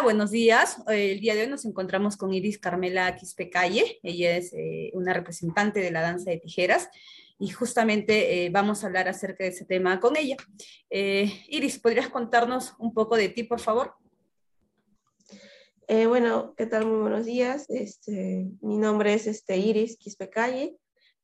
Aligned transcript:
Buenos 0.00 0.30
días. 0.30 0.82
El 0.88 1.20
día 1.20 1.34
de 1.34 1.42
hoy 1.42 1.48
nos 1.48 1.64
encontramos 1.64 2.16
con 2.16 2.32
Iris 2.32 2.58
Carmela 2.58 3.14
Quispecalle. 3.14 4.00
Ella 4.02 4.36
es 4.36 4.52
eh, 4.52 4.90
una 4.94 5.12
representante 5.12 5.80
de 5.80 5.90
la 5.90 6.00
danza 6.00 6.30
de 6.30 6.38
tijeras 6.38 6.88
y 7.38 7.50
justamente 7.50 8.44
eh, 8.44 8.50
vamos 8.50 8.82
a 8.82 8.86
hablar 8.86 9.08
acerca 9.08 9.44
de 9.44 9.50
ese 9.50 9.64
tema 9.64 10.00
con 10.00 10.16
ella. 10.16 10.36
Eh, 10.90 11.30
Iris, 11.46 11.78
¿podrías 11.78 12.08
contarnos 12.08 12.74
un 12.78 12.94
poco 12.94 13.16
de 13.16 13.28
ti, 13.28 13.44
por 13.44 13.60
favor? 13.60 13.94
bueno, 16.08 16.54
¿qué 16.56 16.64
tal? 16.64 16.86
Muy 16.86 17.00
buenos 17.00 17.26
días. 17.26 17.68
Este, 17.68 18.50
mi 18.62 18.78
nombre 18.78 19.12
es 19.12 19.26
este, 19.26 19.58
Iris 19.58 19.98
Quispecalle. 19.98 20.78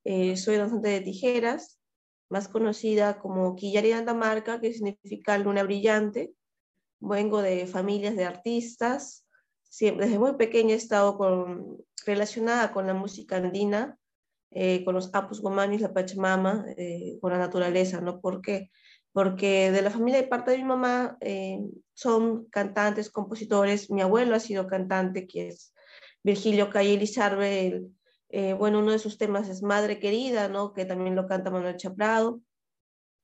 soy 0.05 0.57
danzante 0.57 0.91
de 0.91 1.01
tijeras, 1.01 1.81
más 2.29 2.49
conocida 2.49 3.19
como 3.19 3.57
Quillari 3.57 3.93
Andamarca, 3.93 4.61
que 4.61 4.75
significa 4.75 5.39
luna 5.39 5.63
brillante 5.63 6.35
vengo 7.01 7.43
de 7.43 7.67
familias 7.67 8.17
de 8.17 8.25
artistas, 8.25 9.27
siempre, 9.63 10.07
desde 10.07 10.19
muy 10.19 10.35
pequeña 10.35 10.75
he 10.75 10.77
estado 10.77 11.17
con, 11.17 11.79
relacionada 12.07 12.73
con 12.73 12.87
la 12.87 12.95
música 12.95 13.37
andina, 13.37 13.99
eh, 14.51 14.85
con 14.85 14.95
los 14.95 15.11
apus 15.15 15.41
gomanis, 15.41 15.83
la 15.83 15.93
pachamama, 15.93 16.65
eh, 16.77 17.19
con 17.21 17.33
la 17.33 17.39
naturaleza, 17.39 18.01
¿no? 18.01 18.21
¿Por 18.21 18.41
qué? 18.41 18.71
Porque 19.13 19.71
de 19.71 19.83
la 19.83 19.91
familia 19.91 20.21
de 20.23 20.29
parte 20.29 20.53
de 20.53 20.59
mi 20.59 20.65
mamá 20.65 21.19
eh, 21.21 21.61
son 21.95 22.47
cantantes, 22.47 23.11
compositores, 23.11 23.91
mi 23.91 24.01
abuelo 24.01 24.35
ha 24.35 24.41
sido 24.41 24.67
cantante, 24.67 25.27
que 25.27 25.49
es 25.49 25.75
Virgilio 26.23 26.71
Calle 26.71 26.97
Lizarbe, 26.97 27.83
bueno, 28.59 28.81
uno 28.81 28.93
de 28.93 28.99
sus 28.99 29.17
temas 29.17 29.49
es 29.49 29.63
Madre 29.63 29.99
Querida, 29.99 30.49
¿no? 30.49 30.75
Que 30.75 30.85
también 30.85 31.17
lo 31.17 31.27
canta 31.27 31.51
Manuel 31.51 31.77
Chaprado, 31.77 32.43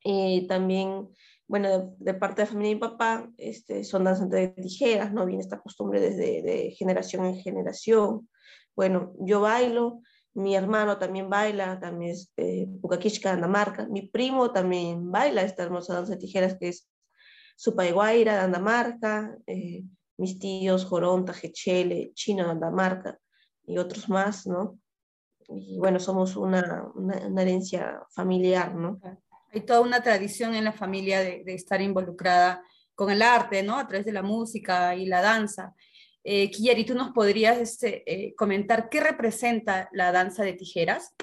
y 0.05 0.47
también 0.47 1.09
bueno, 1.47 1.95
de, 1.99 2.15
parte 2.15 2.43
de 2.43 2.47
familia 2.47 2.71
de 2.71 2.75
mi 2.77 2.81
papá, 2.81 3.31
este, 3.37 3.85
son 3.85 4.05
danzantes 4.05 4.55
de 4.55 4.63
tijeras, 4.63 5.13
¿no? 5.13 5.27
Viene 5.27 5.43
esta 5.43 5.61
costumbre 5.61 6.01
desde 6.01 6.43
de 6.43 6.71
generación 6.77 7.27
en 7.27 7.37
generación. 7.37 8.29
Bueno, 8.75 9.13
yo 9.21 9.41
bailo, 9.41 10.01
mi 10.33 10.57
hermano 10.57 10.99
también 10.99 11.29
baila, 11.29 11.79
también 11.81 12.13
es 12.13 12.33
eh, 12.37 12.67
Pucaquishka, 12.81 13.33
Andamarca. 13.33 13.87
Mi 13.87 14.03
primo 14.09 14.53
también 14.53 15.11
baila 15.11 15.43
esta 15.43 15.63
hermosa 15.63 15.95
danza 15.95 16.15
de 16.15 16.19
tijeras 16.19 16.57
que 16.59 16.69
es 16.69 16.89
Supaiguaira 17.57 18.43
Andamarca, 18.43 19.37
eh, 19.47 19.85
mis 20.17 20.39
tíos 20.39 20.85
Joronta, 20.87 21.33
Jechele, 21.35 22.13
Chino 22.15 22.51
Andamarca 22.51 23.19
y 23.67 23.79
otros 23.79 24.09
más, 24.09 24.47
¿no? 24.47 24.79
Y 25.49 25.79
bueno, 25.79 26.01
somos 26.01 26.37
una, 26.37 26.91
una, 26.95 27.27
una 27.29 27.43
herencia 27.43 28.03
familiar, 28.11 28.75
¿no? 28.75 28.99
Hay 29.55 29.61
toda 29.61 29.81
una 29.81 30.03
tradición 30.03 30.55
en 30.55 30.65
la 30.65 30.73
familia 30.73 31.21
de, 31.21 31.45
estar 31.47 31.81
involucrada 31.81 32.63
con 32.95 33.11
el 33.11 33.23
arte, 33.23 33.63
¿no? 33.63 33.79
A 33.79 33.87
través 33.87 34.05
de 34.05 34.13
la 34.13 34.23
música 34.23 34.95
y 34.97 35.07
la 35.07 35.21
danza. 35.21 35.75
Eh, 36.25 36.51
Kiyari, 36.51 36.85
¿tú 36.85 36.95
nos 36.95 37.13
podrías 37.13 37.59
este, 37.59 38.03
eh, 38.11 38.35
comentar 38.35 38.89
qué 38.89 39.01
representa 39.01 39.89
la 39.93 40.11
danza 40.11 40.43
de 40.43 40.55
tijeras? 40.55 41.15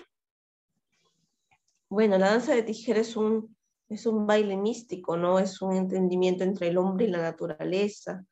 Bueno, 1.90 2.18
la 2.18 2.30
danza 2.30 2.56
de 2.56 2.64
tijeras 2.64 3.10
es 3.10 3.16
un, 3.18 3.56
es 3.90 4.06
un 4.06 4.26
baile 4.26 4.56
místico, 4.56 5.18
¿no? 5.18 5.40
Es 5.40 5.62
un 5.62 5.76
entendimiento 5.76 6.44
entre 6.44 6.70
el 6.70 6.78
hombre 6.78 7.06
y 7.06 7.10
la 7.10 7.22
naturaleza. 7.22 8.26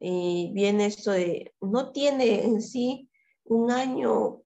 Eh, 0.00 0.50
viene 0.52 0.86
esto 0.86 1.12
de, 1.12 1.54
no 1.60 1.90
tiene 1.92 2.44
en 2.44 2.60
sí 2.60 3.08
un 3.44 3.70
año, 3.70 4.42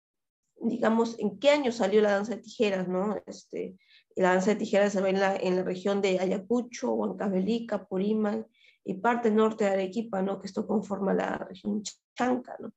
digamos, 0.61 1.19
en 1.19 1.39
qué 1.41 1.51
año 1.51 1.73
salió 1.73 2.01
la 2.01 2.13
danza 2.13 2.37
de 2.37 2.43
tijeras, 2.43 2.87
¿no? 2.87 3.17
Este, 3.27 3.77
la 4.17 4.31
danza 4.31 4.51
de 4.51 4.57
tijeras 4.57 4.93
se 4.93 5.01
ve 5.01 5.11
en 5.11 5.21
la, 5.21 5.37
en 5.37 5.57
la 5.57 5.63
región 5.63 6.01
de 6.01 6.19
Ayacucho, 6.19 6.93
Huancavelica, 6.93 7.87
Purímac 7.87 8.47
y 8.85 8.95
parte 8.95 9.31
norte 9.31 9.65
de 9.65 9.71
Arequipa, 9.71 10.23
¿no? 10.23 10.41
que 10.41 10.47
esto 10.47 10.67
conforma 10.67 11.15
la 11.15 11.39
región 11.39 11.83
Chanca. 12.17 12.57
¿no? 12.59 12.73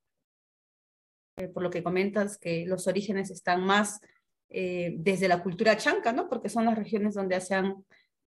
Eh, 1.38 1.48
por 1.48 1.64
lo 1.64 1.70
que 1.70 1.84
comentas 1.84 2.38
que 2.38 2.66
los 2.66 2.88
orígenes 2.88 3.30
están 3.30 3.66
más 3.66 4.00
eh, 4.50 4.96
desde 4.98 5.28
la 5.28 5.44
cultura 5.44 5.76
chanca, 5.76 6.14
¿no? 6.14 6.30
porque 6.30 6.50
son 6.50 6.66
las 6.66 6.78
regiones 6.78 7.16
donde 7.16 7.40
se, 7.42 7.62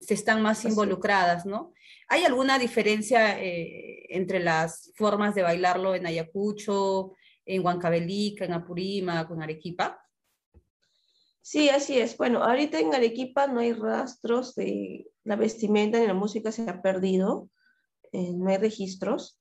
se 0.00 0.14
están 0.14 0.40
más 0.42 0.64
involucradas. 0.64 1.44
¿no? 1.44 1.72
¿Hay 2.08 2.24
alguna 2.24 2.58
diferencia 2.58 3.40
eh, 3.40 4.06
entre 4.08 4.40
las 4.40 4.92
formas 4.94 5.34
de 5.34 5.42
bailarlo 5.42 5.94
en 5.94 6.06
Ayacucho, 6.06 7.12
en 7.44 7.64
Huancavelica, 7.64 8.44
en 8.44 8.52
Apurímac, 8.52 9.30
en 9.30 9.42
Arequipa? 9.42 10.03
Sí, 11.46 11.68
así 11.68 11.98
es. 11.98 12.16
Bueno, 12.16 12.42
ahorita 12.42 12.78
en 12.78 12.94
Arequipa 12.94 13.46
no 13.48 13.60
hay 13.60 13.74
rastros 13.74 14.54
de 14.54 15.06
la 15.24 15.36
vestimenta 15.36 16.00
ni 16.00 16.06
la 16.06 16.14
música 16.14 16.50
se 16.50 16.62
ha 16.70 16.80
perdido, 16.80 17.50
eh, 18.12 18.32
no 18.32 18.48
hay 18.48 18.56
registros, 18.56 19.38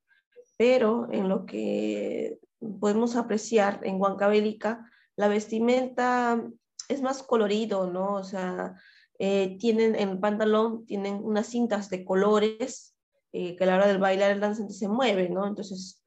pero 0.58 1.08
en 1.14 1.30
lo 1.30 1.46
que 1.46 2.40
podemos 2.82 3.16
apreciar 3.16 3.80
en 3.84 4.02
Huancavelica, 4.02 4.86
la 5.16 5.30
vestimenta 5.30 6.44
es 6.90 7.02
más 7.02 7.24
colorido, 7.24 7.90
¿no? 7.90 8.16
O 8.16 8.24
sea, 8.26 8.76
eh, 9.18 9.56
tienen 9.58 9.96
en 9.96 10.10
el 10.10 10.20
pantalón, 10.20 10.86
tienen 10.86 11.22
unas 11.24 11.48
cintas 11.48 11.90
de 11.90 12.04
colores 12.04 12.98
eh, 13.32 13.56
que 13.56 13.64
a 13.64 13.68
la 13.68 13.76
hora 13.76 13.88
del 13.88 14.00
bailar 14.00 14.32
el 14.32 14.42
danzante 14.42 14.74
se 14.74 14.90
mueve, 14.90 15.30
¿no? 15.30 15.48
Entonces, 15.48 16.04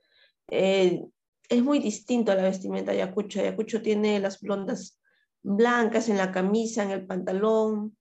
es 0.48 1.62
muy 1.62 1.78
distinto 1.78 2.32
a 2.32 2.34
la 2.34 2.42
vestimenta 2.42 2.92
de 2.92 3.00
Ayacucho. 3.00 3.40
Ayacucho 3.40 3.80
tiene 3.80 4.20
las 4.20 4.40
blondas 4.42 5.00
blancas 5.46 6.08
en 6.08 6.16
la 6.16 6.32
camisa, 6.32 6.82
en 6.82 6.90
el 6.90 7.06
pantalón. 7.06 7.96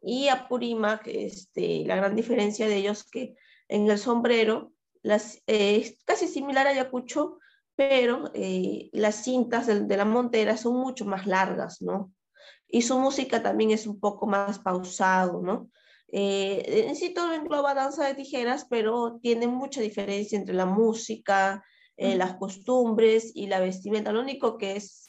Y 0.00 0.28
Apurímac, 0.28 1.06
este, 1.08 1.84
la 1.84 1.96
gran 1.96 2.14
diferencia 2.14 2.68
de 2.68 2.76
ellos 2.76 3.02
que 3.04 3.34
en 3.68 3.90
el 3.90 3.98
sombrero 3.98 4.72
las, 5.02 5.42
eh, 5.46 5.76
es 5.76 6.02
casi 6.04 6.28
similar 6.28 6.66
a 6.66 6.70
Ayacucho, 6.70 7.38
pero 7.74 8.30
eh, 8.34 8.88
las 8.92 9.24
cintas 9.24 9.66
de, 9.66 9.96
la 9.96 10.04
montera 10.04 10.56
son 10.56 10.76
mucho 10.76 11.04
más 11.04 11.26
largas, 11.26 11.82
¿no? 11.82 12.12
Y 12.68 12.82
su 12.82 12.98
música 12.98 13.42
también 13.42 13.70
es 13.70 13.86
un 13.86 13.98
poco 13.98 14.26
más 14.26 14.60
pausado, 14.60 15.40
¿no? 15.42 15.70
Eh, 16.08 16.84
en 16.88 16.96
sí 16.96 17.12
todo 17.12 17.32
engloba 17.34 17.74
danza 17.74 18.06
de 18.06 18.14
tijeras, 18.14 18.66
pero 18.70 19.18
tiene 19.20 19.46
mucha 19.48 19.80
diferencia 19.80 20.38
entre 20.38 20.54
la 20.54 20.66
música, 20.66 21.64
las 21.96 22.36
costumbres 22.36 23.32
y 23.34 23.48
la 23.48 23.58
vestimenta. 23.58 24.12
Lo 24.12 24.20
único 24.20 24.56
que 24.56 24.76
es 24.76 25.07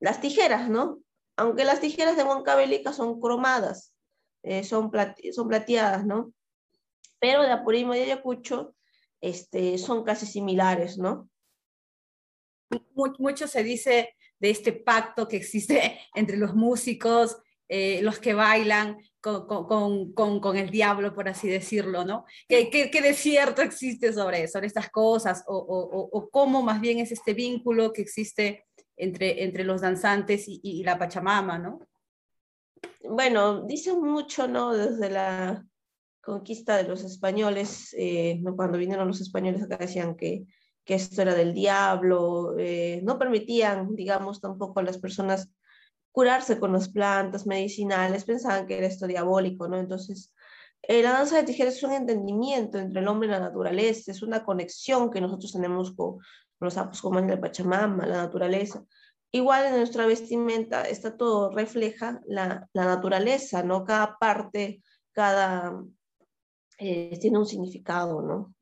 las 0.00 0.20
tijeras, 0.20 0.68
¿no? 0.68 1.00
Aunque 1.36 1.64
las 1.64 1.80
tijeras 1.80 2.16
de 2.16 2.24
Huancavelica 2.24 2.92
son 2.92 3.20
cromadas, 3.20 3.94
eh, 4.42 4.62
son, 4.62 4.90
son 5.32 5.48
plateadas, 5.48 6.04
¿no? 6.04 6.32
Pero 7.18 7.42
de 7.42 7.50
Apurímac 7.50 7.96
y 7.96 8.00
Ayacucho 8.02 8.74
este, 9.20 9.78
son 9.78 10.04
casi 10.04 10.26
similares, 10.26 10.98
¿no? 10.98 11.28
Mucho 12.94 13.48
se 13.48 13.62
dice 13.62 14.14
de 14.38 14.50
este 14.50 14.72
pacto 14.72 15.26
que 15.28 15.36
existe 15.36 15.98
entre 16.14 16.36
los 16.36 16.54
músicos, 16.54 17.38
eh, 17.68 18.02
los 18.02 18.18
que 18.18 18.34
bailan 18.34 18.98
con, 19.22 19.46
con, 20.12 20.40
con, 20.40 20.56
el 20.58 20.68
diablo, 20.68 21.14
por 21.14 21.30
así 21.30 21.48
decirlo, 21.48 22.04
¿no? 22.04 22.26
¿Qué, 22.46 22.68
qué, 22.68 22.90
qué 22.90 23.00
de 23.00 23.14
cierto 23.14 23.62
existe 23.62 24.12
sobre, 24.12 24.46
sobre 24.48 24.66
estas 24.66 24.90
cosas? 24.90 25.42
O, 25.46 25.56
o, 25.56 26.10
o, 26.12 26.28
cómo 26.28 26.62
más 26.62 26.82
bien 26.82 26.98
es 26.98 27.10
este 27.10 27.32
vínculo 27.32 27.94
que 27.94 28.02
existe 28.02 28.66
entre, 28.96 29.44
entre 29.44 29.64
los 29.64 29.80
danzantes 29.80 30.44
y, 30.46 30.82
la 30.84 30.98
Pachamama, 30.98 31.58
¿no? 31.58 31.80
Bueno, 33.08 33.62
dicen 33.62 34.00
mucho, 34.00 34.46
¿no? 34.48 34.74
Desde 34.74 35.10
la 35.10 35.64
conquista 36.20 36.76
de 36.76 36.84
los 36.84 37.04
españoles, 37.04 37.94
eh, 37.98 38.42
cuando 38.56 38.78
vinieron 38.78 39.08
los 39.08 39.20
españoles 39.20 39.62
acá 39.62 39.76
decían 39.76 40.16
que, 40.16 40.46
que 40.84 40.94
esto 40.94 41.22
era 41.22 41.34
del 41.34 41.54
diablo, 41.54 42.54
eh, 42.58 43.00
no 43.02 43.18
permitían, 43.18 43.94
digamos, 43.94 44.40
tampoco 44.40 44.80
a 44.80 44.82
las 44.82 44.98
personas 44.98 45.50
curarse 46.12 46.60
con 46.60 46.72
las 46.72 46.88
plantas 46.88 47.46
medicinales, 47.46 48.24
pensaban 48.24 48.66
que 48.66 48.78
era 48.78 48.86
esto 48.86 49.06
diabólico, 49.06 49.66
¿no? 49.66 49.78
Entonces, 49.78 50.32
eh, 50.82 51.02
la 51.02 51.12
danza 51.12 51.36
de 51.36 51.44
tijeras 51.44 51.76
es 51.76 51.82
un 51.82 51.92
entendimiento 51.92 52.78
entre 52.78 53.00
el 53.00 53.08
hombre 53.08 53.28
y 53.28 53.30
la 53.32 53.40
naturaleza, 53.40 54.12
es 54.12 54.22
una 54.22 54.44
conexión 54.44 55.10
que 55.10 55.20
nosotros 55.20 55.52
tenemos 55.52 55.92
con, 55.94 56.18
los 56.60 56.74
sapos 56.74 57.00
como 57.00 57.18
en 57.18 57.30
el 57.30 57.40
Pachamama, 57.40 58.06
la 58.06 58.24
naturaleza. 58.24 58.84
Igual 59.32 59.66
en 59.66 59.76
nuestra 59.76 60.06
vestimenta 60.06 60.82
está 60.82 61.16
todo, 61.16 61.50
refleja 61.50 62.20
la, 62.26 62.68
la 62.72 62.84
naturaleza, 62.84 63.62
¿no? 63.62 63.84
Cada 63.84 64.16
parte, 64.18 64.80
cada, 65.12 65.82
eh, 66.78 67.18
tiene 67.20 67.38
un 67.38 67.46
significado, 67.46 68.22
¿no? 68.22 68.54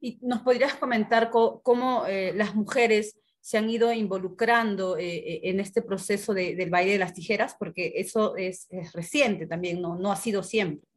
¿Y 0.00 0.18
nos 0.22 0.42
podrías 0.42 0.74
comentar 0.74 1.30
cómo, 1.30 2.06
eh, 2.06 2.32
las 2.34 2.54
mujeres 2.54 3.18
se 3.40 3.58
han 3.58 3.70
ido 3.70 3.92
involucrando 3.92 4.98
eh, 4.98 5.40
en 5.48 5.60
este 5.60 5.82
proceso 5.82 6.34
de, 6.34 6.56
del 6.56 6.70
baile 6.70 6.92
de 6.92 6.98
las 6.98 7.14
tijeras? 7.14 7.56
Porque 7.58 7.92
eso 7.96 8.36
es, 8.36 8.66
es 8.70 8.92
reciente 8.92 9.46
también, 9.46 9.80
no, 9.80 9.96
no 9.96 10.12
ha 10.12 10.16
sido 10.16 10.42
siempre. 10.42 10.89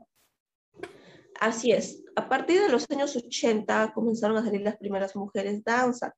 Así 1.43 1.73
es. 1.73 2.01
A 2.15 2.29
partir 2.29 2.61
de 2.61 2.69
los 2.69 2.89
años 2.89 3.17
80 3.17 3.91
comenzaron 3.93 4.37
a 4.37 4.45
salir 4.45 4.61
las 4.61 4.77
primeras 4.77 5.13
mujeres 5.13 5.61
danza. 5.61 6.15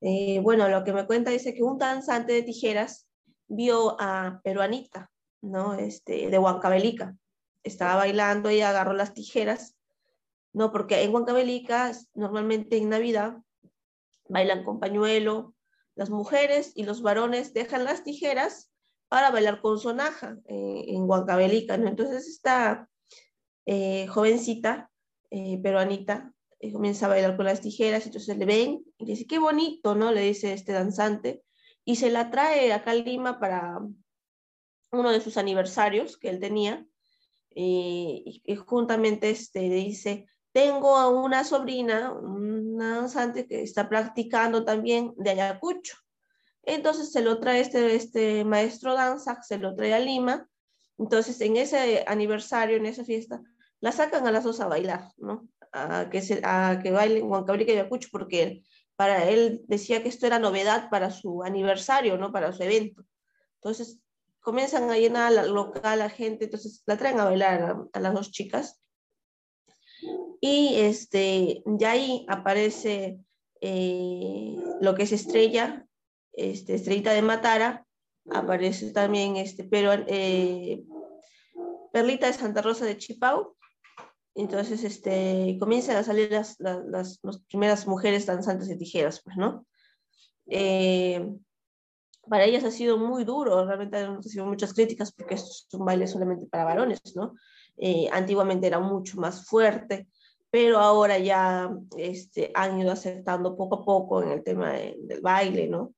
Eh, 0.00 0.38
bueno, 0.40 0.68
lo 0.68 0.84
que 0.84 0.92
me 0.92 1.08
cuenta 1.08 1.32
dice 1.32 1.54
que 1.54 1.64
un 1.64 1.76
danzante 1.76 2.32
de 2.32 2.44
tijeras 2.44 3.08
vio 3.48 3.96
a 4.00 4.40
Peruanita, 4.44 5.10
¿no? 5.42 5.74
Este, 5.74 6.30
de 6.30 6.38
Huancavelica. 6.38 7.16
Estaba 7.64 7.96
bailando 7.96 8.48
y 8.52 8.60
agarró 8.60 8.92
las 8.92 9.12
tijeras 9.12 9.74
¿no? 10.52 10.70
Porque 10.70 11.02
en 11.02 11.12
Huancavelica, 11.12 11.90
normalmente 12.14 12.76
en 12.76 12.90
Navidad, 12.90 13.38
bailan 14.28 14.62
con 14.62 14.78
pañuelo, 14.78 15.52
las 15.96 16.10
mujeres 16.10 16.70
y 16.76 16.84
los 16.84 17.02
varones 17.02 17.52
dejan 17.54 17.82
las 17.82 18.04
tijeras 18.04 18.70
para 19.08 19.32
bailar 19.32 19.60
con 19.62 19.80
sonaja 19.80 20.36
eh, 20.46 20.84
en 20.86 21.10
Huancavelica, 21.10 21.76
¿no? 21.76 21.88
Entonces 21.88 22.28
esta 22.28 22.88
eh, 23.66 24.06
jovencita 24.08 24.90
eh, 25.30 25.58
peruanita 25.62 26.32
eh, 26.58 26.72
comienza 26.72 27.06
a 27.06 27.10
bailar 27.10 27.36
con 27.36 27.46
las 27.46 27.60
tijeras, 27.60 28.06
entonces 28.06 28.36
le 28.36 28.44
ven 28.44 28.84
y 28.98 29.06
dice, 29.06 29.26
qué 29.26 29.38
bonito, 29.38 29.94
¿no? 29.94 30.12
Le 30.12 30.22
dice 30.22 30.52
este 30.52 30.72
danzante, 30.72 31.42
y 31.84 31.96
se 31.96 32.10
la 32.10 32.30
trae 32.30 32.72
acá 32.72 32.90
a 32.90 32.94
Lima 32.94 33.40
para 33.40 33.78
uno 34.92 35.10
de 35.10 35.20
sus 35.20 35.36
aniversarios 35.36 36.18
que 36.18 36.28
él 36.28 36.40
tenía, 36.40 36.86
y, 37.52 38.42
y 38.44 38.56
juntamente 38.56 39.30
este, 39.30 39.60
dice, 39.60 40.26
tengo 40.52 40.96
a 40.96 41.08
una 41.08 41.44
sobrina, 41.44 42.12
una 42.12 42.96
danzante 42.96 43.46
que 43.46 43.62
está 43.62 43.88
practicando 43.88 44.64
también 44.64 45.14
de 45.16 45.30
Ayacucho. 45.30 45.96
Entonces 46.62 47.12
se 47.12 47.22
lo 47.22 47.40
trae 47.40 47.60
este, 47.60 47.94
este 47.94 48.44
maestro 48.44 48.94
danza, 48.94 49.40
se 49.42 49.58
lo 49.58 49.74
trae 49.74 49.94
a 49.94 49.98
Lima. 49.98 50.48
Entonces 51.00 51.40
en 51.40 51.56
ese 51.56 52.04
aniversario, 52.06 52.76
en 52.76 52.86
esa 52.86 53.04
fiesta, 53.04 53.42
la 53.80 53.90
sacan 53.90 54.26
a 54.26 54.30
las 54.30 54.44
dos 54.44 54.60
a 54.60 54.68
bailar, 54.68 55.08
¿no? 55.16 55.48
A 55.72 56.08
que, 56.10 56.22
se, 56.22 56.40
a 56.44 56.78
que 56.82 56.92
bailen 56.92 57.28
Huancabrica 57.28 57.72
y 57.72 57.76
Ayacucho, 57.76 58.08
porque 58.12 58.62
para 58.94 59.28
él 59.28 59.62
decía 59.66 60.02
que 60.02 60.10
esto 60.10 60.26
era 60.26 60.38
novedad 60.38 60.90
para 60.90 61.10
su 61.10 61.42
aniversario, 61.42 62.18
¿no? 62.18 62.30
Para 62.30 62.52
su 62.52 62.62
evento. 62.62 63.04
Entonces 63.56 63.98
comienzan 64.40 64.90
a 64.90 64.98
llenar 64.98 65.32
la 65.32 65.44
local, 65.44 65.98
la 65.98 66.10
gente, 66.10 66.44
entonces 66.44 66.82
la 66.86 66.96
traen 66.96 67.18
a 67.18 67.24
bailar 67.24 67.62
a, 67.62 67.84
a 67.92 68.00
las 68.00 68.14
dos 68.14 68.30
chicas 68.30 68.80
y 70.40 70.76
este, 70.76 71.62
de 71.66 71.86
ahí 71.86 72.24
aparece 72.28 73.18
eh, 73.60 74.56
lo 74.80 74.94
que 74.94 75.02
es 75.02 75.12
Estrella, 75.12 75.86
este, 76.32 76.74
Estrellita 76.74 77.12
de 77.12 77.22
Matara, 77.22 77.86
aparece 78.30 78.90
también 78.92 79.36
este, 79.36 79.64
pero, 79.64 79.92
eh, 79.92 80.82
Perlita 81.92 82.26
de 82.26 82.32
Santa 82.32 82.62
Rosa 82.62 82.84
de 82.84 82.96
Chipau. 82.96 83.56
Entonces 84.34 84.84
este, 84.84 85.56
comienzan 85.58 85.96
a 85.96 86.04
salir 86.04 86.30
las, 86.30 86.58
las, 86.60 87.18
las, 87.22 87.40
primeras 87.48 87.86
mujeres 87.86 88.26
danzantes 88.26 88.68
de 88.68 88.76
tijeras, 88.76 89.20
pues, 89.22 89.36
¿no? 89.36 89.66
Eh, 90.46 91.28
para 92.28 92.44
ellas 92.44 92.64
ha 92.64 92.70
sido 92.70 92.96
muy 92.96 93.24
duro, 93.24 93.64
realmente 93.66 93.96
han 93.96 94.16
recibido 94.16 94.46
muchas 94.46 94.72
críticas 94.72 95.10
porque 95.12 95.34
esto 95.34 95.50
es 95.50 95.74
un 95.74 95.84
baile 95.84 96.06
solamente 96.06 96.46
para 96.46 96.64
varones, 96.64 97.00
¿no? 97.16 97.34
antiguamente 98.12 98.66
era 98.66 98.78
mucho 98.78 99.18
más 99.18 99.46
fuerte, 99.46 100.06
pero 100.50 100.78
ahora 100.78 101.18
ya 101.18 101.70
este, 101.96 102.50
han 102.54 102.78
ido 102.78 102.92
aceptando 102.92 103.56
poco 103.56 103.76
a 103.76 103.84
poco 103.84 104.22
en 104.22 104.30
el 104.30 104.42
tema 104.42 104.72
del 104.72 105.20
baile, 105.22 105.68
¿no? 105.68 105.94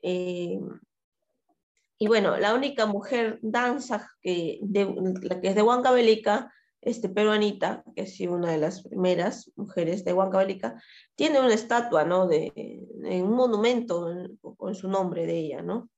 Eh, 0.00 0.60
y 1.98 2.06
bueno, 2.06 2.36
la 2.36 2.54
única 2.54 2.86
mujer 2.86 3.40
danza 3.42 4.08
que, 4.22 4.60
la 5.22 5.40
que 5.40 5.48
es 5.48 5.54
de 5.56 5.62
Huancavelica, 5.62 6.52
este, 6.80 7.08
peruanita, 7.08 7.82
que 7.96 8.02
es 8.02 8.20
una 8.20 8.52
de 8.52 8.58
las 8.58 8.82
primeras 8.84 9.50
mujeres 9.56 10.04
de 10.04 10.12
Huancavelica, 10.12 10.80
tiene 11.16 11.40
una 11.40 11.54
estatua, 11.54 12.04
¿no? 12.04 12.28
De 12.28 12.52
un 13.02 13.32
monumento 13.32 14.08
con 14.56 14.76
su 14.76 14.88
nombre 14.88 15.26
de 15.26 15.38
ella, 15.38 15.62
¿no? 15.62 15.90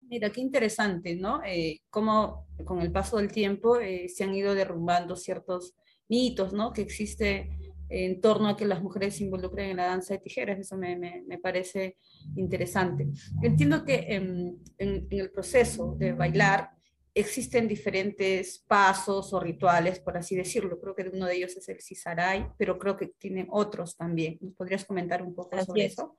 Mira, 0.00 0.30
qué 0.30 0.40
interesante, 0.40 1.16
¿no? 1.16 1.42
Eh, 1.44 1.80
cómo 1.90 2.46
con 2.64 2.80
el 2.80 2.90
paso 2.90 3.18
del 3.18 3.30
tiempo 3.30 3.78
eh, 3.78 4.08
se 4.08 4.24
han 4.24 4.34
ido 4.34 4.54
derrumbando 4.54 5.16
ciertos 5.16 5.74
mitos, 6.08 6.54
¿no? 6.54 6.72
Que 6.72 6.82
existe 6.82 7.63
en 7.94 8.20
torno 8.20 8.48
a 8.48 8.56
que 8.56 8.66
las 8.66 8.82
mujeres 8.82 9.16
se 9.16 9.24
involucren 9.24 9.70
en 9.70 9.76
la 9.76 9.86
danza 9.86 10.14
de 10.14 10.20
tijeras, 10.20 10.58
eso 10.58 10.76
me, 10.76 10.96
me, 10.96 11.22
me 11.26 11.38
parece 11.38 11.96
interesante. 12.34 13.06
Entiendo 13.42 13.84
que 13.84 14.06
en, 14.08 14.58
en, 14.78 15.06
en, 15.08 15.20
el 15.20 15.30
proceso 15.30 15.94
de 15.96 16.12
bailar 16.12 16.70
existen 17.14 17.68
diferentes 17.68 18.58
pasos 18.66 19.32
o 19.32 19.38
rituales, 19.38 20.00
por 20.00 20.16
así 20.16 20.34
decirlo. 20.34 20.80
Creo 20.80 20.96
que 20.96 21.10
uno 21.14 21.26
de 21.26 21.36
ellos 21.36 21.56
es 21.56 21.68
el 21.68 21.80
cisaray, 21.80 22.48
pero 22.58 22.78
creo 22.80 22.96
que 22.96 23.06
tienen 23.06 23.46
otros 23.50 23.96
también. 23.96 24.38
¿Nos 24.40 24.54
podrías 24.54 24.84
comentar 24.84 25.22
un 25.22 25.32
poco 25.32 25.54
así 25.54 25.66
sobre 25.66 25.84
es. 25.84 25.92
eso? 25.92 26.18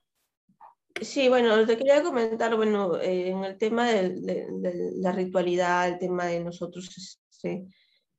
Sí, 1.02 1.28
bueno, 1.28 1.66
te 1.66 1.76
quería 1.76 2.02
comentar, 2.02 2.56
bueno, 2.56 2.98
eh, 2.98 3.28
en 3.28 3.44
el 3.44 3.58
tema 3.58 3.86
de, 3.86 4.14
de, 4.14 4.46
de, 4.50 4.92
la 4.94 5.12
ritualidad, 5.12 5.88
el 5.88 5.98
tema 5.98 6.24
de 6.24 6.40
nosotros, 6.40 7.20
este, 7.30 7.66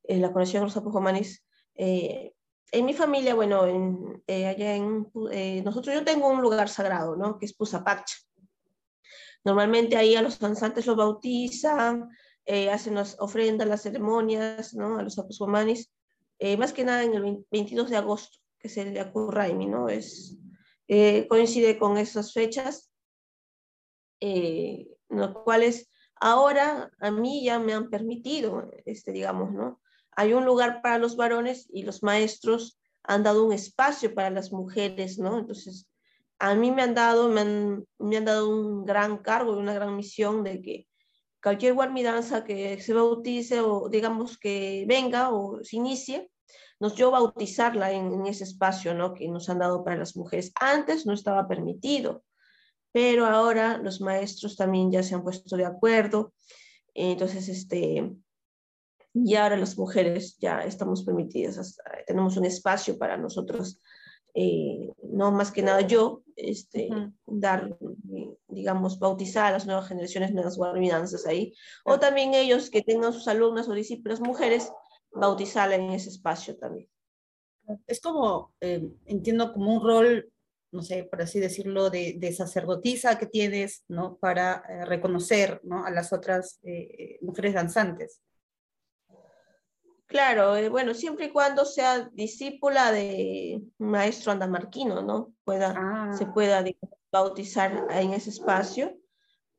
en 0.03 0.21
la 0.21 0.31
conexión 0.31 0.61
con 0.61 0.67
los 0.67 0.77
apojomanis, 0.77 1.43
eh, 1.73 2.33
en 2.71 2.85
mi 2.85 2.93
familia, 2.93 3.35
bueno, 3.35 3.65
en, 3.65 4.23
eh, 4.27 4.47
allá 4.47 4.75
en, 4.75 5.09
eh, 5.31 5.61
nosotros 5.63 5.95
yo 5.95 6.03
tengo 6.03 6.27
un 6.27 6.41
lugar 6.41 6.69
sagrado, 6.69 7.15
¿no? 7.15 7.37
Que 7.37 7.45
es 7.45 7.53
Pusapacha. 7.53 8.17
Normalmente 9.43 9.95
ahí 9.95 10.15
a 10.15 10.21
los 10.21 10.39
danzantes 10.39 10.85
los 10.85 10.97
bautizan, 10.97 12.09
eh, 12.45 12.69
hacen 12.69 12.95
las 12.95 13.15
ofrendas, 13.19 13.67
las 13.67 13.83
ceremonias, 13.83 14.73
¿no? 14.73 14.97
A 14.97 15.03
los 15.03 15.17
aposomanis, 15.17 15.91
más 16.59 16.71
que 16.71 16.83
nada 16.83 17.03
en 17.03 17.13
el 17.15 17.45
22 17.49 17.89
de 17.89 17.97
agosto, 17.97 18.37
que 18.59 18.67
es 18.67 18.77
el 18.77 18.93
de 18.93 18.99
Akurraimi, 18.99 19.65
¿no? 19.65 19.89
Es, 19.89 20.37
coincide 21.29 21.79
con 21.79 21.97
esas 21.97 22.31
fechas, 22.31 22.91
los 24.19 25.31
cuales 25.43 25.89
ahora 26.15 26.91
a 26.99 27.11
mí 27.11 27.43
ya 27.43 27.59
me 27.59 27.73
han 27.73 27.89
permitido, 27.89 28.69
este, 28.85 29.11
digamos, 29.11 29.51
¿no? 29.51 29.81
Hay 30.17 30.33
un 30.33 30.45
lugar 30.45 30.81
para 30.81 30.97
los 30.97 31.15
varones 31.15 31.69
y 31.71 31.83
los 31.83 32.01
maestros 32.01 32.79
han 33.03 33.21
dado 33.21 33.45
un 33.45 33.53
espacio 33.53 34.15
para 34.15 34.31
las 34.31 34.51
mujeres, 34.51 35.19
¿no? 35.19 35.37
Entonces, 35.37 35.87
a 36.39 36.55
mí 36.55 36.71
me 36.71 36.81
han 36.81 36.95
dado, 36.95 37.29
me 37.29 37.41
han, 37.41 37.85
me 37.99 38.17
han 38.17 38.25
dado 38.25 38.49
un 38.49 38.83
gran 38.83 39.19
cargo 39.19 39.55
y 39.55 39.59
una 39.59 39.75
gran 39.75 39.95
misión 39.95 40.43
de 40.43 40.59
que 40.59 40.87
cualquier 41.41 41.75
guarmidanza 41.75 42.43
que 42.43 42.81
se 42.81 42.95
bautice 42.95 43.61
o 43.61 43.89
digamos 43.89 44.39
que 44.39 44.85
venga 44.87 45.29
o 45.29 45.63
se 45.63 45.77
inicie, 45.77 46.31
nos 46.79 46.95
yo 46.95 47.11
bautizarla 47.11 47.91
en, 47.91 48.11
en, 48.11 48.25
ese 48.25 48.43
espacio, 48.43 48.95
¿no? 48.95 49.13
Que 49.13 49.27
nos 49.27 49.49
han 49.49 49.59
dado 49.59 49.83
para 49.83 49.97
las 49.97 50.17
mujeres. 50.17 50.51
Antes 50.59 51.05
no 51.05 51.13
estaba 51.13 51.47
permitido, 51.47 52.23
pero 52.91 53.27
ahora 53.27 53.77
los 53.77 54.01
maestros 54.01 54.55
también 54.55 54.91
ya 54.91 55.03
se 55.03 55.13
han 55.13 55.23
puesto 55.23 55.55
de 55.57 55.65
acuerdo. 55.65 56.33
Entonces, 56.95 57.49
este, 57.49 58.17
y 59.25 59.35
ahora 59.35 59.57
las 59.57 59.77
mujeres 59.77 60.37
ya 60.39 60.59
estamos 60.61 61.03
permitidas, 61.03 61.77
tenemos 62.05 62.37
un 62.37 62.45
espacio 62.45 62.97
para 62.97 63.17
nosotros, 63.17 63.79
eh, 64.33 64.91
no 65.03 65.31
más 65.31 65.51
que 65.51 65.63
nada 65.63 65.81
yo, 65.81 66.23
este, 66.35 66.89
uh 66.91 66.95
-huh. 66.95 67.13
dar, 67.25 67.77
digamos, 68.47 68.99
bautizar 68.99 69.47
a 69.47 69.51
las 69.51 69.65
nuevas 69.65 69.87
generaciones, 69.87 70.33
nuevas 70.33 70.57
guardianzas 70.57 71.25
ahí, 71.25 71.53
uh 71.85 71.91
-huh. 71.91 71.95
o 71.95 71.99
también 71.99 72.33
ellos 72.33 72.69
que 72.69 72.81
tengan 72.81 73.13
sus 73.13 73.27
alumnas 73.27 73.67
o 73.67 73.73
discípulas 73.73 74.19
mujeres, 74.19 74.71
bautizarla 75.11 75.75
en 75.75 75.91
ese 75.91 76.09
espacio 76.09 76.57
también. 76.57 76.89
Es 77.87 77.99
como, 77.99 78.53
eh, 78.61 78.87
entiendo 79.05 79.51
como 79.51 79.73
un 79.73 79.83
rol 79.83 80.31
no 80.71 80.83
sé, 80.83 81.05
por 81.05 81.21
así 81.21 81.39
decirlo, 81.39 81.89
de, 81.89 82.15
de, 82.17 82.33
sacerdotisa 82.33 83.17
que 83.17 83.25
tienes, 83.25 83.83
¿no? 83.87 84.17
Para 84.17 84.63
eh, 84.67 84.85
reconocer, 84.85 85.61
¿no? 85.63 85.85
A 85.85 85.91
las 85.91 86.11
otras 86.11 86.59
eh, 86.63 87.17
mujeres 87.21 87.53
danzantes. 87.53 88.21
Claro, 90.07 90.55
eh, 90.55 90.69
bueno, 90.69 90.93
siempre 90.93 91.25
y 91.25 91.31
cuando 91.31 91.65
sea 91.65 92.09
discípula 92.13 92.93
de 92.93 93.61
un 93.77 93.89
maestro 93.89 94.31
andamarquino, 94.31 95.01
¿no? 95.01 95.33
Pueda, 95.43 95.73
ah. 95.77 96.13
Se 96.17 96.25
pueda 96.25 96.63
digamos, 96.63 96.97
bautizar 97.11 97.87
en 97.91 98.13
ese 98.13 98.29
espacio, 98.29 98.97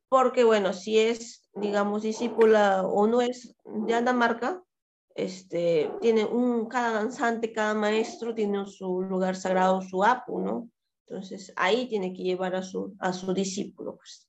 porque 0.09 0.45
bueno, 0.45 0.73
si 0.73 0.99
es, 0.99 1.49
digamos, 1.55 2.03
discípula 2.03 2.83
o 2.83 3.07
no 3.07 3.21
es 3.21 3.55
de 3.65 3.95
Andamarca, 3.95 4.63
este, 5.15 5.91
tiene 6.01 6.25
un, 6.25 6.67
cada 6.67 6.93
danzante, 6.93 7.53
cada 7.53 7.75
maestro 7.75 8.35
tiene 8.35 8.65
su 8.67 9.03
lugar 9.03 9.37
sagrado, 9.37 9.83
su 9.83 10.03
apu, 10.03 10.41
¿no? 10.41 10.71
Entonces 11.07 11.53
ahí 11.57 11.89
tiene 11.89 12.15
que 12.15 12.23
llevar 12.23 12.55
a 12.55 12.63
su, 12.63 12.97
a 13.01 13.13
su 13.13 13.35
discípulo, 13.35 13.97
pues. 13.97 14.27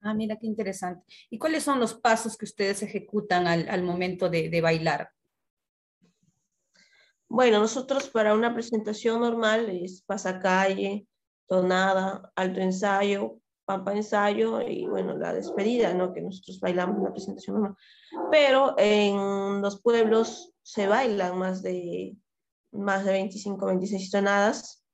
Ah, 0.00 0.14
mira 0.14 0.36
qué 0.36 0.48
interesante. 0.48 1.04
¿Y 1.30 1.38
cuáles 1.38 1.62
son 1.62 1.78
los 1.78 1.94
pasos 1.94 2.36
que 2.36 2.46
ustedes 2.46 2.82
ejecutan 2.82 3.46
al, 3.46 3.68
al 3.68 3.84
momento 3.84 4.28
de, 4.28 4.48
de 4.50 4.60
bailar? 4.60 5.08
Bueno, 7.34 7.60
nosotros 7.60 8.10
para 8.10 8.34
una 8.34 8.52
presentación 8.52 9.22
normal 9.22 9.70
es 9.70 10.02
pasacalle, 10.02 11.06
tonada, 11.48 12.30
alto 12.36 12.60
ensayo, 12.60 13.38
pampa 13.64 13.94
ensayo 13.94 14.60
y 14.60 14.86
bueno, 14.86 15.16
la 15.16 15.32
despedida, 15.32 15.94
¿no? 15.94 16.12
Que 16.12 16.20
nosotros 16.20 16.60
bailamos 16.60 16.98
en 16.98 17.04
la 17.04 17.10
presentación 17.10 17.54
normal. 17.54 17.76
Pero 18.30 18.74
en 18.76 19.62
los 19.62 19.80
pueblos 19.80 20.52
se 20.60 20.86
bailan 20.86 21.38
más 21.38 21.62
de, 21.62 22.18
más 22.70 23.06
de 23.06 23.12
25, 23.12 23.64
26 23.64 24.10
tonadas 24.10 24.84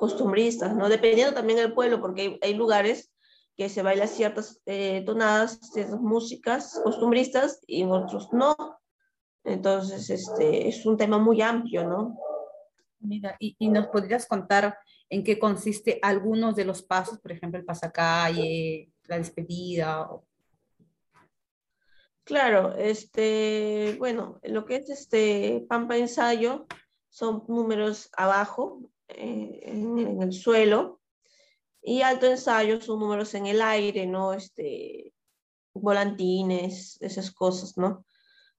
costumbristas, 0.00 0.74
¿no? 0.74 0.88
Dependiendo 0.88 1.32
también 1.32 1.60
del 1.60 1.74
pueblo, 1.74 2.00
porque 2.00 2.22
hay, 2.22 2.38
hay 2.42 2.54
lugares 2.54 3.12
que 3.56 3.68
se 3.68 3.82
bailan 3.82 4.08
ciertas 4.08 4.60
eh, 4.66 5.04
tonadas, 5.06 5.60
ciertas 5.72 6.00
músicas 6.00 6.80
costumbristas 6.82 7.60
y 7.68 7.84
otros 7.84 8.32
no. 8.32 8.56
Entonces, 9.46 10.10
este, 10.10 10.68
es 10.68 10.84
un 10.84 10.96
tema 10.96 11.18
muy 11.18 11.40
amplio, 11.40 11.84
¿no? 11.84 12.18
Mira, 12.98 13.36
y, 13.38 13.54
y, 13.58 13.68
nos 13.68 13.86
podrías 13.86 14.26
contar 14.26 14.76
en 15.08 15.22
qué 15.22 15.38
consiste 15.38 16.00
algunos 16.02 16.56
de 16.56 16.64
los 16.64 16.82
pasos, 16.82 17.20
por 17.20 17.30
ejemplo, 17.30 17.58
el 17.58 17.64
pasacalle, 17.64 18.90
la 19.04 19.18
despedida. 19.18 20.08
Claro, 22.24 22.74
este, 22.74 23.94
bueno, 24.00 24.40
lo 24.42 24.64
que 24.64 24.76
es 24.76 24.90
este 24.90 25.64
Pampa 25.68 25.96
ensayo 25.96 26.66
son 27.08 27.44
números 27.46 28.10
abajo, 28.16 28.80
eh, 29.06 29.60
en, 29.62 29.96
en, 29.96 30.22
el 30.22 30.32
suelo, 30.32 31.00
y 31.80 32.02
alto 32.02 32.26
ensayo 32.26 32.80
son 32.80 32.98
números 32.98 33.32
en 33.34 33.46
el 33.46 33.62
aire, 33.62 34.08
¿no? 34.08 34.32
Este, 34.32 35.12
volantines, 35.72 37.00
esas 37.00 37.30
cosas, 37.30 37.78
¿no? 37.78 38.04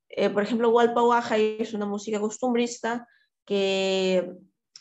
Eh, 0.10 0.30
por 0.30 0.44
ejemplo, 0.44 0.70
Walpa 0.70 1.02
es 1.38 1.74
una 1.74 1.86
música 1.86 2.20
costumbrista 2.20 3.08
que 3.46 4.32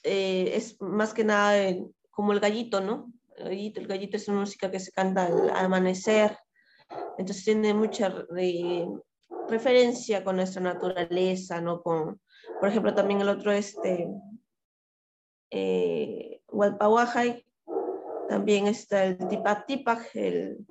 eh, 0.02 0.52
es 0.54 0.80
más 0.80 1.12
que 1.12 1.24
nada 1.24 1.74
como 2.10 2.32
el 2.32 2.40
gallito, 2.40 2.80
¿no? 2.80 3.12
El 3.36 3.86
gallito, 3.86 4.16
es 4.16 4.28
una 4.28 4.40
música 4.40 4.70
que 4.70 4.80
se 4.80 4.92
canta 4.92 5.26
al, 5.26 5.50
amanecer, 5.50 6.38
entonces 7.18 7.44
tiene 7.44 7.74
mucha 7.74 8.26
referencia 9.48 10.24
con 10.24 10.36
nuestra 10.36 10.62
naturaleza, 10.62 11.60
¿no? 11.60 11.82
Por 11.82 12.18
ejemplo, 12.68 12.94
también 12.94 13.20
el 13.20 13.28
otro, 13.28 13.52
este, 13.52 14.08
eh, 15.50 16.40
también 18.28 18.66
está 18.66 19.04
el 19.04 19.18
Tipac 19.28 19.66
Tipac, 19.66 20.10
el 20.14 20.66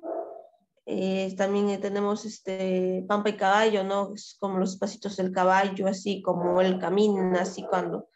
eh, 0.88 1.34
también 1.36 1.80
tenemos 1.80 2.24
este 2.24 3.04
pampa 3.08 3.30
y 3.30 3.36
caballo, 3.36 3.82
¿no? 3.82 4.14
Es 4.14 4.36
como 4.38 4.58
los 4.58 4.76
pasitos 4.76 5.16
del 5.16 5.32
caballo, 5.32 5.88
así 5.88 6.22
como 6.22 6.60
él 6.60 6.78
camina, 6.78 7.40
así 7.40 7.64
cuando, 7.68 8.08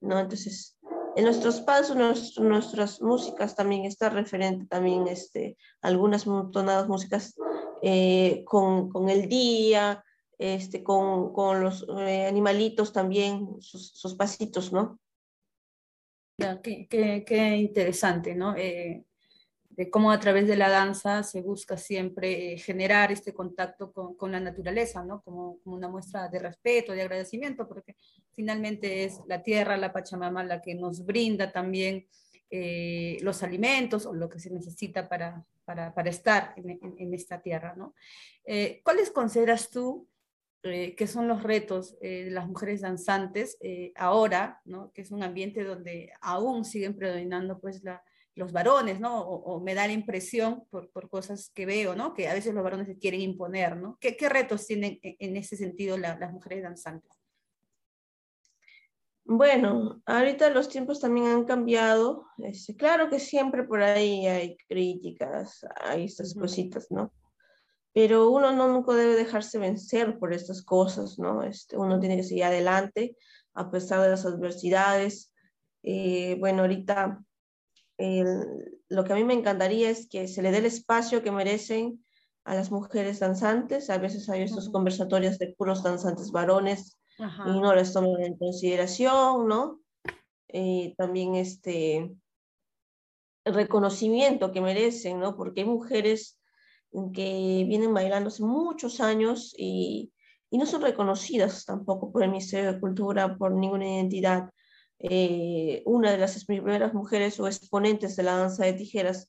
¿no? 0.00 0.20
Entonces, 0.20 0.78
en 1.16 1.24
nuestros 1.24 1.60
pasos, 1.62 1.96
nuestras 2.38 3.02
músicas 3.02 3.56
también 3.56 3.84
está 3.84 4.08
referente 4.08 4.66
también 4.66 5.08
este, 5.08 5.56
algunas 5.80 6.24
tonadas 6.52 6.88
músicas 6.88 7.34
eh, 7.82 8.44
con, 8.46 8.88
con, 8.88 9.08
el 9.08 9.28
día, 9.28 10.04
este, 10.38 10.84
con, 10.84 11.32
con 11.32 11.60
los 11.60 11.84
eh, 11.98 12.26
animalitos 12.26 12.92
también, 12.92 13.60
sus, 13.60 13.90
sus, 13.94 14.14
pasitos, 14.14 14.72
¿no? 14.72 15.00
Qué, 16.62 16.86
qué, 16.88 17.24
qué 17.26 17.56
interesante, 17.56 18.36
¿no? 18.36 18.54
Eh, 18.56 19.04
de 19.76 19.90
cómo 19.90 20.10
a 20.10 20.20
través 20.20 20.46
de 20.46 20.56
la 20.56 20.68
danza 20.68 21.22
se 21.22 21.42
busca 21.42 21.76
siempre 21.76 22.54
eh, 22.54 22.58
generar 22.58 23.10
este 23.10 23.32
contacto 23.32 23.92
con, 23.92 24.14
con 24.14 24.32
la 24.32 24.40
naturaleza, 24.40 25.04
¿no? 25.04 25.22
Como, 25.22 25.58
como, 25.60 25.76
una 25.76 25.88
muestra 25.88 26.28
de 26.28 26.38
respeto, 26.38 26.92
de 26.92 27.02
agradecimiento, 27.02 27.66
porque 27.66 27.96
finalmente 28.34 29.04
es 29.04 29.20
la 29.26 29.42
tierra, 29.42 29.76
la 29.76 29.92
Pachamama, 29.92 30.44
la 30.44 30.60
que 30.60 30.74
nos 30.74 31.04
brinda 31.04 31.52
también 31.52 32.06
eh, 32.50 33.18
los 33.22 33.42
alimentos 33.42 34.06
o 34.06 34.12
lo 34.12 34.28
que 34.28 34.38
se 34.38 34.50
necesita 34.50 35.08
para, 35.08 35.44
para, 35.64 35.94
para 35.94 36.10
estar 36.10 36.52
en, 36.56 36.70
en, 36.70 36.94
en, 36.98 37.14
esta 37.14 37.40
tierra, 37.40 37.74
¿no? 37.76 37.94
Eh, 38.44 38.80
¿Cuáles 38.84 39.10
consideras 39.10 39.70
tú 39.70 40.06
eh, 40.64 40.94
que 40.94 41.08
son 41.08 41.26
los 41.26 41.42
retos 41.42 41.96
eh, 42.00 42.26
de 42.26 42.30
las 42.30 42.46
mujeres 42.46 42.82
danzantes 42.82 43.56
eh, 43.60 43.92
ahora, 43.96 44.60
¿no? 44.64 44.92
que 44.92 45.02
es 45.02 45.10
un 45.10 45.24
ambiente 45.24 45.64
donde 45.64 46.12
aún 46.20 46.64
siguen 46.64 46.94
predominando 46.94 47.58
pues 47.58 47.82
la, 47.82 48.00
los 48.34 48.52
varones, 48.52 49.00
¿no? 49.00 49.20
O, 49.20 49.34
o, 49.54 49.60
me 49.60 49.74
da 49.74 49.86
la 49.86 49.92
impresión 49.92 50.64
por, 50.70 50.90
por, 50.90 51.08
cosas 51.10 51.50
que 51.54 51.66
veo, 51.66 51.94
¿no? 51.94 52.14
Que 52.14 52.28
a 52.28 52.34
veces 52.34 52.54
los 52.54 52.64
varones 52.64 52.86
se 52.86 52.98
quieren 52.98 53.20
imponer, 53.20 53.76
¿no? 53.76 53.98
¿Qué, 54.00 54.16
qué 54.16 54.28
retos 54.28 54.66
tienen 54.66 54.98
en, 55.02 55.16
en 55.18 55.36
ese 55.36 55.56
sentido 55.56 55.98
la, 55.98 56.18
las 56.18 56.32
mujeres 56.32 56.62
danzantes? 56.62 57.22
Bueno, 59.24 60.02
ahorita 60.04 60.50
los 60.50 60.68
tiempos 60.68 61.00
también 61.00 61.26
han 61.26 61.44
cambiado. 61.44 62.26
Este, 62.38 62.74
claro 62.74 63.08
que 63.08 63.20
siempre 63.20 63.64
por 63.64 63.82
ahí 63.82 64.26
hay 64.26 64.56
críticas, 64.68 65.64
hay 65.80 66.04
estas 66.04 66.34
uh 66.34 66.38
-huh. 66.38 66.40
cositas, 66.42 66.90
¿no? 66.90 67.12
Pero 67.94 68.30
uno 68.30 68.52
no 68.52 68.68
nunca 68.68 68.94
debe 68.94 69.14
dejarse 69.14 69.58
vencer 69.58 70.18
por 70.18 70.32
estas 70.32 70.62
cosas, 70.62 71.18
¿no? 71.18 71.42
Este, 71.44 71.76
uno 71.76 72.00
tiene 72.00 72.16
que 72.16 72.24
seguir 72.24 72.44
adelante 72.44 73.16
a 73.54 73.70
pesar 73.70 74.00
de 74.00 74.08
las 74.08 74.24
adversidades. 74.26 75.32
Eh, 75.82 76.36
bueno, 76.40 76.62
ahorita 76.62 77.22
el, 78.02 78.80
lo 78.88 79.04
que 79.04 79.12
a 79.12 79.16
mí 79.16 79.24
me 79.24 79.34
encantaría 79.34 79.90
es 79.90 80.08
que 80.08 80.26
se 80.28 80.42
le 80.42 80.50
dé 80.50 80.58
el 80.58 80.66
espacio 80.66 81.22
que 81.22 81.30
merecen 81.30 82.04
a 82.44 82.54
las 82.54 82.70
mujeres 82.70 83.20
danzantes. 83.20 83.90
A 83.90 83.98
veces 83.98 84.28
hay 84.28 84.42
estos 84.42 84.70
conversatorios 84.70 85.38
de 85.38 85.54
puros 85.56 85.82
danzantes 85.82 86.32
varones 86.32 86.98
Ajá. 87.18 87.44
y 87.46 87.60
no 87.60 87.74
les 87.74 87.92
toman 87.92 88.22
en 88.22 88.36
consideración, 88.36 89.46
¿no? 89.46 89.80
Eh, 90.48 90.94
también 90.98 91.34
este 91.34 92.10
el 93.44 93.54
reconocimiento 93.54 94.52
que 94.52 94.60
merecen, 94.60 95.18
¿no? 95.18 95.36
Porque 95.36 95.62
hay 95.62 95.66
mujeres 95.66 96.38
que 97.12 97.64
vienen 97.66 97.94
bailando 97.94 98.28
hace 98.28 98.44
muchos 98.44 99.00
años 99.00 99.54
y, 99.56 100.12
y 100.50 100.58
no 100.58 100.66
son 100.66 100.82
reconocidas 100.82 101.64
tampoco 101.64 102.12
por 102.12 102.22
el 102.22 102.30
Ministerio 102.30 102.72
de 102.72 102.80
Cultura, 102.80 103.36
por 103.36 103.52
ninguna 103.52 103.86
identidad 103.86 104.50
eh, 105.02 105.82
una 105.84 106.12
de 106.12 106.18
las 106.18 106.44
primeras 106.44 106.94
mujeres 106.94 107.40
o 107.40 107.46
exponentes 107.46 108.16
de 108.16 108.22
la 108.22 108.36
danza 108.36 108.64
de 108.64 108.74
tijeras. 108.74 109.28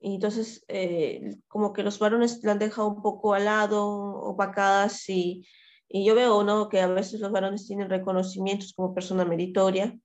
Y 0.00 0.14
entonces, 0.14 0.64
eh, 0.68 1.36
como 1.46 1.72
que 1.74 1.82
los 1.82 1.98
varones 1.98 2.42
la 2.42 2.52
han 2.52 2.58
dejado 2.58 2.88
un 2.88 3.02
poco 3.02 3.34
al 3.34 3.44
lado, 3.44 3.86
opacadas, 3.86 5.08
y, 5.10 5.46
y 5.88 6.06
yo 6.06 6.14
veo 6.14 6.42
¿no? 6.42 6.70
que 6.70 6.80
a 6.80 6.86
veces 6.86 7.20
los 7.20 7.32
varones 7.32 7.66
tienen 7.66 7.90
reconocimientos 7.90 8.72
como 8.72 8.94
persona 8.94 9.26
meritoria, 9.26 9.98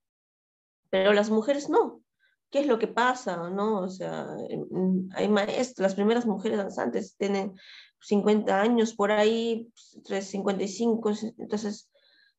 pero 0.89 1.13
las 1.13 1.29
mujeres 1.29 1.69
no. 1.69 2.01
¿Qué 2.51 2.59
es 2.59 2.67
lo 2.67 2.77
que 2.77 2.87
pasa? 2.87 3.49
¿no? 3.49 3.81
O 3.81 3.89
sea, 3.89 4.27
hay 5.13 5.29
maestras, 5.29 5.79
las 5.79 5.95
primeras 5.95 6.25
mujeres 6.25 6.57
danzantes 6.57 7.15
tienen 7.17 7.53
50 8.01 8.61
años 8.61 8.93
por 8.93 9.11
ahí, 9.11 9.71
55, 9.75 11.11
entonces 11.37 11.89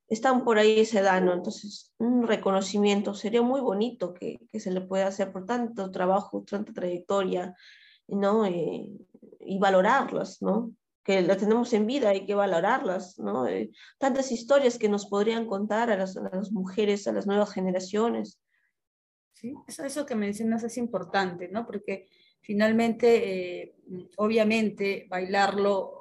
están 0.09 0.45
por 0.45 0.59
ahí 0.59 0.81
ese 0.81 1.03
dano, 1.03 1.33
entonces 1.33 1.93
un 1.99 2.27
reconocimiento 2.27 3.15
sería 3.15 3.43
muy 3.43 3.61
bonito 3.61 4.15
que, 4.15 4.39
que, 4.53 4.61
se 4.61 4.71
le 4.71 4.81
pueda 4.81 5.09
hacer 5.09 5.33
por 5.33 5.47
tanto 5.47 5.91
trabajo, 5.91 6.45
tanta 6.49 6.73
trayectoria, 6.73 7.55
¿no? 8.09 8.47
Eh, 8.47 8.89
y 9.41 9.59
valorarlas, 9.59 10.43
¿no? 10.43 10.73
Que 11.03 11.23
las 11.23 11.39
tenemos 11.39 11.73
en 11.73 11.87
vida, 11.87 12.11
hay 12.11 12.25
que 12.25 12.35
valorarlas, 12.35 13.19
¿no? 13.19 13.47
Eh, 13.47 13.71
tantas 13.99 14.31
historias 14.31 14.79
que 14.79 14.89
nos 14.89 15.07
podrían 15.07 15.47
contar 15.47 15.91
a 15.91 15.97
las, 15.97 16.17
a 16.17 16.23
las, 16.33 16.53
mujeres, 16.53 17.07
a 17.09 17.13
las 17.13 17.27
nuevas 17.27 17.53
generaciones. 17.53 18.41
Sí, 19.33 19.55
eso, 19.67 20.07
que 20.07 20.15
mencionas 20.15 20.63
es 20.65 20.79
importante, 20.79 21.49
¿no? 21.49 21.67
Porque 21.67 22.07
finalmente, 22.41 23.65
eh, 23.65 23.77
obviamente, 24.17 25.07
bailarlo 25.11 25.96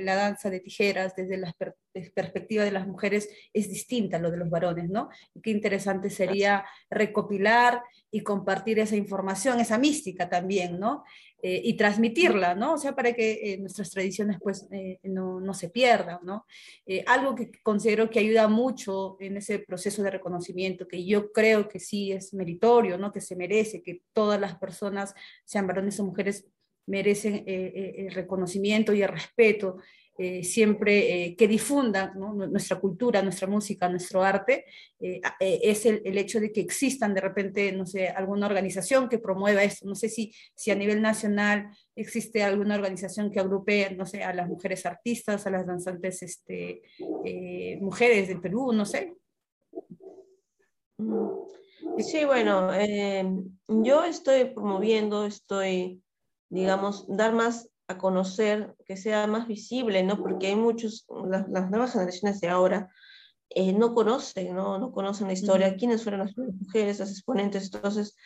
la 0.00 0.14
danza 0.14 0.50
de 0.50 0.60
tijeras 0.60 1.14
desde 1.16 1.36
la 1.36 1.52
per 1.52 1.76
perspectiva 2.14 2.62
de 2.62 2.72
las 2.72 2.86
mujeres 2.86 3.28
es 3.54 3.70
distinta 3.70 4.18
a 4.18 4.20
lo 4.20 4.30
de 4.30 4.36
los 4.36 4.50
varones, 4.50 4.90
¿no? 4.90 5.08
Y 5.34 5.40
qué 5.40 5.50
interesante 5.50 6.10
sería 6.10 6.64
recopilar 6.90 7.82
y 8.10 8.20
compartir 8.20 8.78
esa 8.78 8.96
información, 8.96 9.60
esa 9.60 9.78
mística 9.78 10.28
también, 10.28 10.78
¿no? 10.78 11.04
Eh, 11.42 11.60
y 11.62 11.74
transmitirla, 11.74 12.54
¿no? 12.54 12.74
O 12.74 12.78
sea, 12.78 12.94
para 12.94 13.12
que 13.12 13.52
eh, 13.52 13.58
nuestras 13.58 13.90
tradiciones 13.90 14.38
pues 14.42 14.66
eh, 14.72 14.98
no, 15.02 15.38
no, 15.38 15.54
se 15.54 15.68
pierdan, 15.68 16.18
¿no? 16.22 16.46
Algo 17.06 17.34
que 17.34 17.52
considero 17.62 18.08
que 18.08 18.18
ayuda 18.18 18.48
mucho 18.48 19.16
en 19.20 19.36
ese 19.36 19.58
proceso 19.58 20.02
de 20.02 20.10
reconocimiento, 20.10 20.88
que 20.88 21.04
yo 21.04 21.30
creo 21.32 21.68
que 21.68 21.78
sí 21.78 22.10
es 22.10 22.32
meritorio, 22.32 22.98
¿no? 22.98 23.12
Que 23.12 23.20
se 23.20 23.36
merece, 23.36 23.82
que 23.82 24.02
todas 24.12 24.40
las 24.40 24.56
personas, 24.56 25.14
sean 25.44 25.66
varones 25.66 26.00
o 26.00 26.04
mujeres, 26.04 26.48
merecen 26.86 27.34
eh, 27.34 27.44
eh, 27.46 27.94
el 27.98 28.12
reconocimiento 28.12 28.92
y 28.92 29.02
el 29.02 29.08
respeto, 29.08 29.78
eh, 30.18 30.42
siempre 30.42 31.34
que 31.36 31.46
difundan 31.46 32.12
nuestra 32.16 32.80
cultura, 32.80 33.20
nuestra 33.20 33.46
música, 33.46 33.86
nuestro 33.86 34.22
arte, 34.22 34.64
es 34.98 35.84
el, 35.84 36.16
hecho 36.16 36.40
de 36.40 36.50
que 36.52 36.62
existan 36.62 37.12
de 37.12 37.20
repente, 37.20 37.70
no 37.72 37.84
sé, 37.84 38.08
alguna 38.08 38.46
organización 38.46 39.10
que 39.10 39.18
promueva 39.18 39.62
esto. 39.62 39.86
No 39.86 39.94
sé 39.94 40.08
si, 40.08 40.32
si 40.54 40.70
a 40.70 40.74
nivel 40.74 41.02
nacional 41.02 41.68
existe 41.94 42.42
alguna 42.42 42.76
organización 42.76 43.30
que 43.30 43.40
agrupe, 43.40 43.94
no 43.94 44.06
sé, 44.06 44.24
a 44.24 44.32
las 44.32 44.48
mujeres 44.48 44.86
artistas, 44.86 45.46
a 45.46 45.50
las 45.50 45.66
danzantes 45.66 46.22
este, 46.22 46.80
mujeres 47.78 48.28
del 48.28 48.40
Perú, 48.40 48.72
no 48.72 48.86
sé. 48.86 49.12
Sí, 51.98 52.24
bueno, 52.24 52.70
yo 53.68 54.04
estoy 54.04 54.46
promoviendo, 54.46 55.26
estoy 55.26 56.02
digamos, 56.48 57.06
dar 57.08 57.32
más 57.32 57.68
a 57.88 57.98
conocer, 57.98 58.74
que 58.84 58.96
sea 58.96 59.26
más 59.26 59.46
visible, 59.46 60.02
¿no? 60.02 60.18
Porque 60.18 60.48
hay 60.48 60.56
muchos, 60.56 61.06
las, 61.28 61.48
las 61.48 61.70
nuevas 61.70 61.92
generaciones 61.92 62.40
de 62.40 62.48
ahora 62.48 62.90
eh, 63.50 63.72
no 63.72 63.94
conocen, 63.94 64.54
¿no? 64.54 64.78
no 64.78 64.90
conocen 64.90 65.28
la 65.28 65.32
historia, 65.32 65.76
quiénes 65.76 66.02
fueron 66.02 66.20
las 66.20 66.36
mujeres, 66.36 66.98
las 66.98 67.10
exponentes. 67.10 67.72
Entonces, 67.72 68.16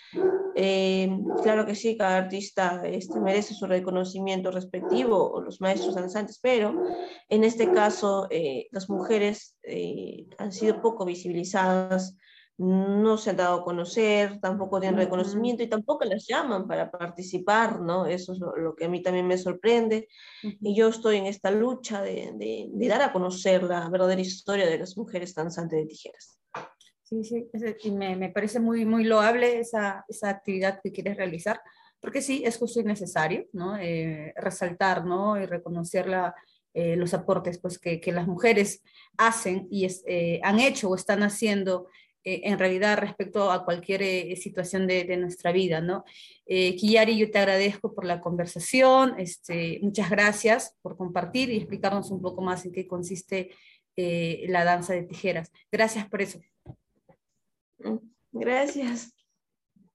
eh, 0.56 1.10
claro 1.42 1.66
que 1.66 1.74
sí, 1.74 1.96
cada 1.96 2.16
artista 2.16 2.82
este, 2.86 3.20
merece 3.20 3.54
su 3.54 3.66
reconocimiento 3.66 4.50
respectivo, 4.50 5.30
o 5.30 5.42
los 5.42 5.60
maestros 5.60 5.94
danzantes, 5.94 6.38
pero 6.42 6.74
en 7.28 7.44
este 7.44 7.70
caso 7.70 8.28
eh, 8.30 8.68
las 8.72 8.88
mujeres 8.88 9.56
han 10.38 10.52
sido 10.52 10.80
poco 10.80 11.04
visibilizadas, 11.04 12.16
no 12.60 13.16
se 13.16 13.30
han 13.30 13.38
dado 13.38 13.60
a 13.60 13.64
conocer, 13.64 14.38
tampoco 14.38 14.80
tienen 14.80 14.98
reconocimiento 14.98 15.62
y 15.62 15.66
tampoco 15.66 16.04
las 16.04 16.26
llaman 16.26 16.68
para 16.68 16.90
participar, 16.90 17.80
¿no? 17.80 18.04
Eso 18.04 18.34
es 18.34 18.38
lo, 18.38 18.76
que 18.76 18.84
a 18.84 18.88
mí 18.90 19.02
también 19.02 19.26
me 19.26 19.38
sorprende. 19.38 20.08
Y 20.42 20.76
yo 20.76 20.88
estoy 20.88 21.16
en 21.16 21.24
esta 21.24 21.50
lucha 21.50 22.02
de, 22.02 22.32
de, 22.34 22.88
dar 22.88 23.00
a 23.00 23.14
conocer 23.14 23.62
la 23.62 23.88
verdadera 23.88 24.20
historia 24.20 24.66
de 24.66 24.78
las 24.78 24.94
mujeres 24.98 25.34
danzantes 25.34 25.78
de 25.78 25.86
tijeras. 25.86 26.38
Sí, 27.02 27.24
sí, 27.24 27.48
y 27.82 27.90
me, 27.92 28.14
me, 28.14 28.28
parece 28.28 28.60
muy, 28.60 28.84
muy 28.84 29.04
loable 29.04 29.58
esa, 29.58 30.04
esa, 30.06 30.28
actividad 30.28 30.80
que 30.82 30.92
quieres 30.92 31.16
realizar, 31.16 31.62
porque 31.98 32.20
sí, 32.20 32.42
es 32.44 32.58
justo 32.58 32.80
y 32.80 32.84
necesario, 32.84 33.46
¿no? 33.54 33.78
Eh, 33.78 34.34
resaltar, 34.36 35.06
¿no? 35.06 35.40
Y 35.40 35.46
reconocer 35.46 36.06
la, 36.06 36.34
eh, 36.74 36.94
los 36.94 37.14
aportes 37.14 37.58
pues, 37.58 37.78
que, 37.78 38.02
que, 38.02 38.12
las 38.12 38.26
mujeres 38.26 38.82
hacen 39.16 39.66
y 39.70 39.86
es, 39.86 40.04
eh, 40.06 40.40
han 40.44 40.60
hecho 40.60 40.90
o 40.90 40.94
están 40.94 41.22
haciendo 41.22 41.88
eh, 42.22 42.42
en 42.44 42.58
realidad 42.58 42.98
respecto 42.98 43.50
a 43.50 43.64
cualquier 43.64 44.02
eh, 44.02 44.36
situación 44.36 44.86
de, 44.86 45.16
nuestra 45.16 45.52
vida, 45.52 45.80
¿no? 45.80 46.04
Eh, 46.44 46.76
Kiyari, 46.76 47.16
yo 47.16 47.30
te 47.30 47.38
agradezco 47.38 47.94
por 47.94 48.04
la 48.04 48.20
conversación, 48.20 49.14
este, 49.18 49.78
muchas 49.82 50.10
gracias 50.10 50.76
por 50.82 50.96
compartir 50.96 51.50
y 51.50 51.56
explicarnos 51.56 52.10
un 52.10 52.20
poco 52.20 52.42
más 52.42 52.64
en 52.66 52.72
qué 52.72 52.86
consiste 52.86 53.50
la 53.96 54.64
danza 54.64 54.94
de 54.94 55.02
tijeras. 55.02 55.52
Gracias 55.70 56.08
por 56.08 56.22
eso. 56.22 56.40
Gracias. 58.32 59.19